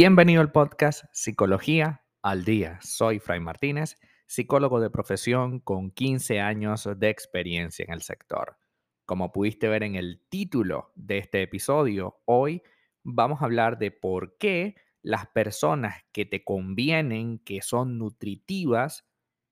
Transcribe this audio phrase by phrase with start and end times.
[0.00, 2.78] Bienvenido al podcast Psicología al Día.
[2.80, 3.98] Soy Fray Martínez,
[4.28, 8.58] psicólogo de profesión con 15 años de experiencia en el sector.
[9.06, 12.62] Como pudiste ver en el título de este episodio, hoy
[13.02, 19.04] vamos a hablar de por qué las personas que te convienen, que son nutritivas,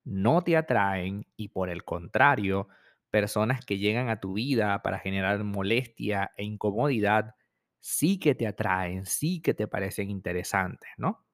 [0.05, 2.69] no te atraen y por el contrario,
[3.11, 7.35] personas que llegan a tu vida para generar molestia e incomodidad,
[7.87, 11.25] sí que te atraen, sí que te parecen interesantes, ¿no?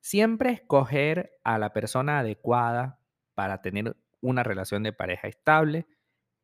[0.00, 2.98] Siempre escoger a la persona adecuada
[3.34, 5.86] para tener una relación de pareja estable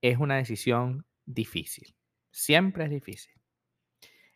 [0.02, 1.96] es una decisión difícil.
[2.30, 3.32] Siempre es difícil.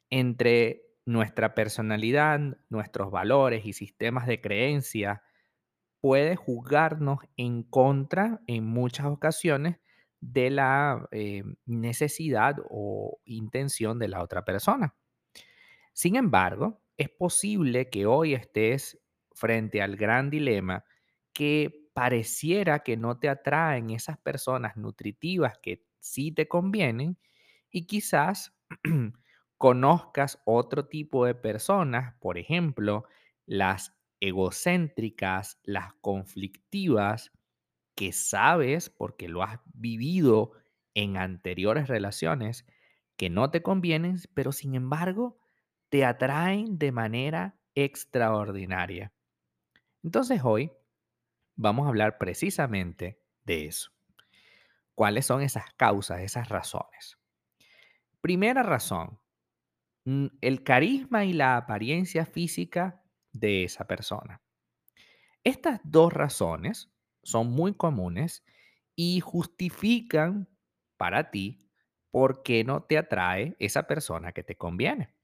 [0.08, 2.40] Entre nuestra personalidad,
[2.70, 5.24] nuestros valores y sistemas de creencia,
[6.00, 9.76] puede juzgarnos en contra en muchas ocasiones
[10.32, 14.94] de la eh, necesidad o intención de la otra persona.
[15.92, 18.98] Sin embargo, es posible que hoy estés
[19.32, 20.84] frente al gran dilema
[21.32, 27.18] que pareciera que no te atraen esas personas nutritivas que sí te convienen
[27.70, 28.56] y quizás
[29.58, 33.04] conozcas otro tipo de personas, por ejemplo,
[33.44, 37.30] las egocéntricas, las conflictivas,
[37.94, 40.52] que sabes porque lo has vivido
[40.94, 42.66] en anteriores relaciones
[43.16, 45.38] que no te convienen, pero sin embargo
[45.88, 49.12] te atraen de manera extraordinaria.
[50.02, 50.72] Entonces hoy
[51.56, 53.90] vamos a hablar precisamente de eso.
[54.94, 57.18] ¿Cuáles son esas causas, esas razones?
[58.20, 59.20] Primera razón,
[60.40, 64.40] el carisma y la apariencia física de esa persona.
[65.42, 66.93] Estas dos razones
[67.24, 68.44] son muy comunes
[68.96, 70.48] y justifican
[70.96, 71.68] para ti
[72.10, 75.14] por qué no te atrae esa persona que te conviene.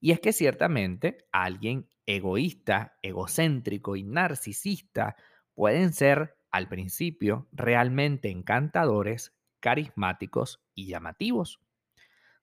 [0.00, 5.16] Y es que ciertamente alguien egoísta, egocéntrico y narcisista
[5.54, 11.60] pueden ser al principio realmente encantadores, carismáticos y llamativos.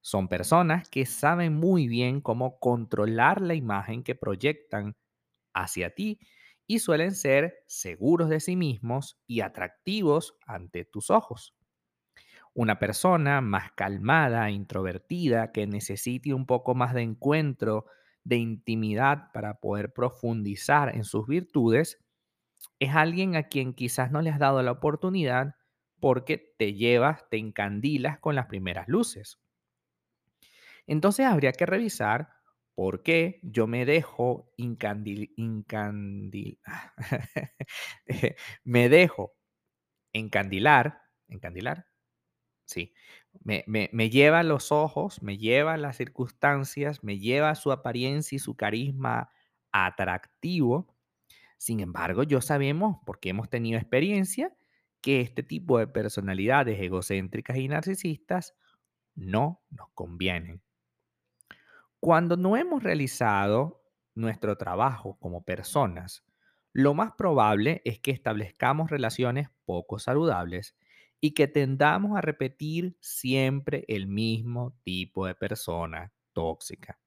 [0.00, 4.96] Son personas que saben muy bien cómo controlar la imagen que proyectan
[5.54, 6.20] hacia ti
[6.68, 11.56] y suelen ser seguros de sí mismos y atractivos ante tus ojos.
[12.54, 17.86] Una persona más calmada, introvertida, que necesite un poco más de encuentro,
[18.24, 22.04] de intimidad para poder profundizar en sus virtudes,
[22.80, 25.56] es alguien a quien quizás no le has dado la oportunidad
[26.00, 29.40] porque te llevas, te encandilas con las primeras luces.
[30.86, 32.30] Entonces habría que revisar
[32.78, 36.60] por qué yo me dejo incandil, incandil
[38.62, 39.34] me dejo
[40.12, 41.88] encandilar, encandilar,
[42.66, 42.94] sí,
[43.42, 48.38] me, me, me, lleva los ojos, me lleva las circunstancias, me lleva su apariencia y
[48.38, 49.28] su carisma
[49.72, 50.94] atractivo.
[51.56, 54.56] Sin embargo, yo sabemos, porque hemos tenido experiencia,
[55.00, 58.54] que este tipo de personalidades egocéntricas y narcisistas
[59.16, 60.62] no nos convienen.
[62.00, 66.24] Cuando no hemos realizado nuestro trabajo como personas,
[66.72, 70.76] lo más probable es que establezcamos relaciones poco saludables
[71.20, 76.98] y que tendamos a repetir siempre el mismo tipo de persona tóxica.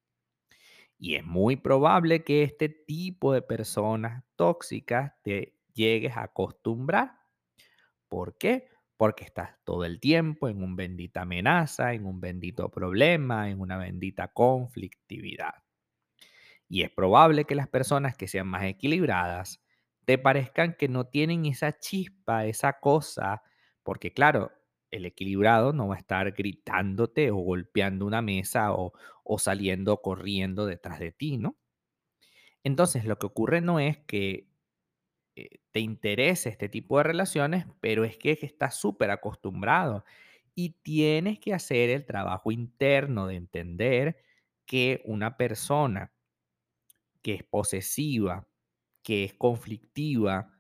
[0.97, 7.18] Y es muy probable que este tipo de personas tóxicas te llegues a acostumbrar.
[8.07, 8.69] ¿Por qué?
[9.01, 13.75] Porque estás todo el tiempo en un bendita amenaza, en un bendito problema, en una
[13.75, 15.56] bendita conflictividad.
[16.69, 19.59] Y es probable que las personas que sean más equilibradas
[20.06, 23.41] te parezcan que no tienen esa chispa, esa cosa,
[23.81, 24.51] porque claro,
[24.91, 30.68] el equilibrado no va a estar gritándote o golpeando una mesa o, o saliendo corriendo
[30.68, 31.57] detrás de ti, ¿no?
[32.63, 34.50] Entonces, lo que ocurre no es que
[35.72, 40.06] te interesa este tipo de relaciones, pero es que estás súper acostumbrado
[40.56, 44.18] y tienes que hacer el trabajo interno de entender
[44.66, 46.14] que una persona
[47.22, 48.48] que es posesiva,
[49.04, 50.54] que es conflictiva,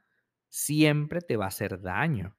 [0.49, 2.37] siempre te va a hacer daño.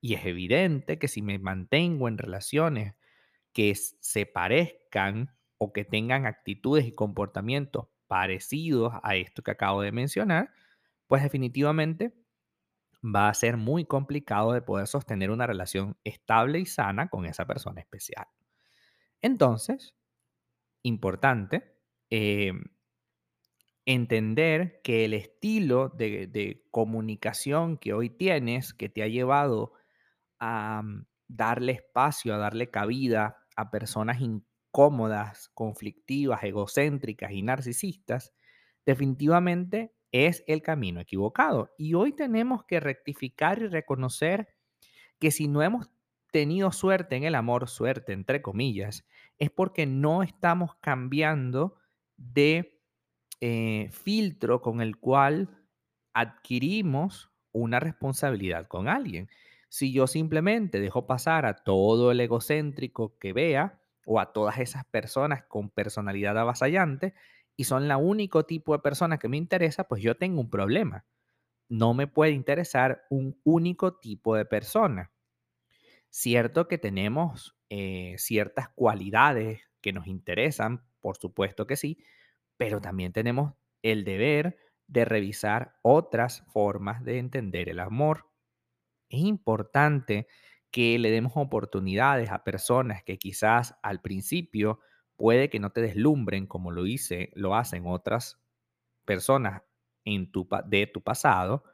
[0.00, 2.94] Y es evidente que si me mantengo en relaciones
[3.52, 9.92] que se parezcan o que tengan actitudes y comportamientos parecidos a esto que acabo de
[9.92, 10.52] mencionar,
[11.06, 12.14] pues definitivamente
[13.04, 17.46] va a ser muy complicado de poder sostener una relación estable y sana con esa
[17.46, 18.26] persona especial.
[19.20, 19.94] Entonces,
[20.82, 21.76] importante,
[22.10, 22.64] em,
[23.86, 29.72] entender que el estilo de, comunicación que hoy tienes, que te ha llevado
[30.40, 38.34] a mm, darle espacio, a darle cabida a personas incómodas, conflictivas, egocéntricas y narcisistas,
[38.86, 41.74] definitivamente es el camino equivocado.
[41.76, 44.54] Y hoy tenemos que rectificar y reconocer
[45.18, 45.90] que si no hemos
[46.30, 49.04] tenido suerte en el amor, suerte entre comillas,
[49.38, 51.74] es porque no estamos cambiando
[52.16, 52.80] de
[53.40, 55.50] eh, filtro con el cual
[56.12, 59.28] adquirimos una responsabilidad con alguien.
[59.68, 64.84] Si yo simplemente dejo pasar a todo el egocéntrico que vea o a todas esas
[64.84, 67.14] personas con personalidad avasallante
[67.56, 71.04] y son la único tipo de persona que me interesa, pues yo tengo un problema.
[71.68, 75.12] No me puede interesar un único tipo de persona.
[76.10, 81.98] Cierto que tenemos eh, ciertas cualidades que nos interesan, por supuesto que sí,
[82.56, 88.30] pero también tenemos el deber de revisar otras formas de entender el amor.
[89.08, 90.26] Es importante
[90.70, 94.80] que le demos oportunidades a personas que quizás al principio
[95.16, 98.40] puede que no te deslumbren como lo hice, lo hacen otras
[99.04, 99.62] personas
[100.04, 101.64] de tu pasado,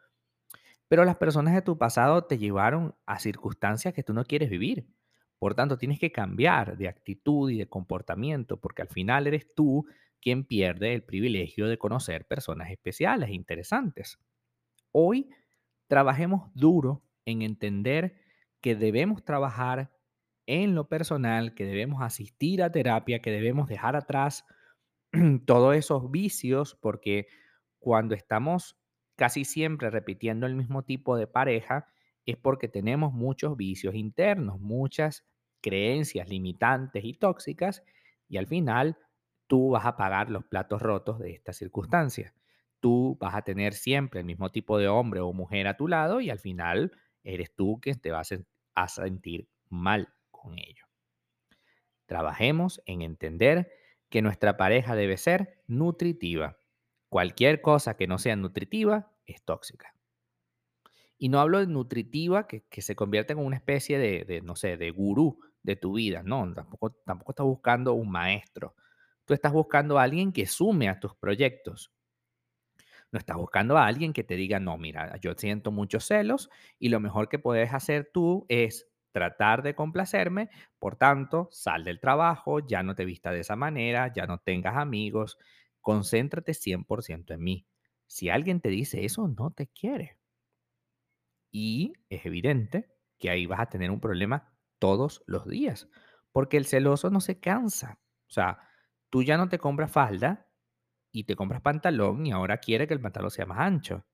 [0.89, 4.89] pero las personas de tu pasado te llevaron a circunstancias que tú no quieres vivir.
[5.39, 9.87] Por tanto, tienes que cambiar de actitud y de comportamiento, porque al final eres tú
[10.21, 14.19] quien pierde el privilegio de conocer personas especiales e interesantes.
[14.93, 15.31] Hoy
[15.87, 18.21] trabajemos duro en entender
[18.61, 19.91] que debemos trabajar
[20.51, 24.45] en lo personal, que debemos asistir a terapia, que debemos dejar atrás
[25.47, 27.29] todos esos vicios, porque
[27.79, 28.77] cuando estamos
[29.15, 31.87] casi siempre repitiendo el mismo tipo de pareja,
[32.27, 35.25] es porque tenemos muchos vicios internos, muchas
[35.61, 37.85] creencias limitantes y tóxicas,
[38.29, 38.99] y al final
[39.47, 42.35] tú vas a pagar los platos rotos de estas circunstancias.
[42.81, 46.21] Tú vas a tener siempre el mismo tipo de hombre o mujer a tu lado
[46.21, 46.91] y al final
[47.23, 48.35] eres tú quien te vas
[48.75, 50.09] a sentir mal
[50.41, 50.87] con ello.
[52.07, 53.71] Trabajemos en entender
[54.09, 56.59] que nuestra pareja debe ser nutritiva.
[57.09, 59.95] Cualquier cosa que no sea nutritiva es tóxica.
[61.19, 64.77] Y no hablo de nutritiva que, se convierta en una especie de, de, no sé,
[64.77, 66.23] de gurú de tu vida.
[66.25, 68.75] No, tampoco, tampoco estás buscando un maestro.
[69.25, 71.93] Tú estás buscando a alguien que sume a tus proyectos.
[73.13, 76.49] No estás buscando a alguien que te diga, no, mira, yo siento muchos celos
[76.79, 82.01] y lo mejor que puedes hacer tú es tratar de complacerme, por tanto, sal del
[82.01, 85.39] trabajo, ya no te vista de esa manera, ya no tengas amigos,
[85.81, 87.67] concéntrate 100% en mí.
[88.07, 90.19] Si alguien te dice eso, no te quiere.
[91.53, 95.89] Y es evidente que ahí vas a tener un problema todos los días,
[96.33, 97.99] porque el celoso no se cansa.
[98.29, 98.59] O sea,
[99.11, 100.47] Tú ya no te compras falda
[101.11, 104.07] y te compras pantalón y ahora quiere que el pantalón sea más ancho.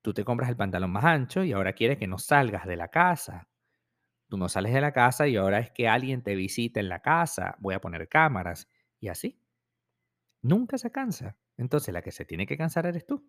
[0.00, 2.88] Tú te compras el pantalón más ancho y ahora quiere que no salgas de la
[2.88, 3.48] casa.
[4.28, 7.00] Tú no sales de la casa y ahora es que alguien te visita en la
[7.00, 7.56] casa.
[7.58, 8.68] Voy a poner cámaras
[9.00, 9.40] y así.
[10.42, 11.36] Nunca se cansa.
[11.56, 13.28] Entonces la que se tiene que cansar eres tú.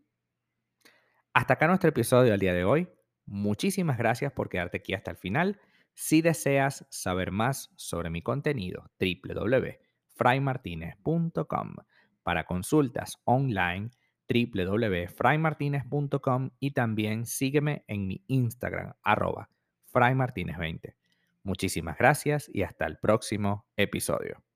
[1.33, 2.89] Hasta acá nuestro episodio del día de hoy.
[3.25, 5.59] Muchísimas gracias por quedarte aquí hasta el final.
[5.93, 11.75] Si deseas saber más sobre mi contenido, www fraymartinez.com.
[12.23, 13.91] Para consultas online,
[14.27, 19.49] www.fraymartinez.com y también sígueme en mi Instagram, arroba
[19.97, 20.95] fraymartinez20.
[21.43, 24.46] Muchísimas gracias y hasta el próximo episodio.